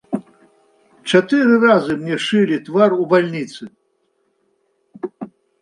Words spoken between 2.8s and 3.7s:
у бальніцы.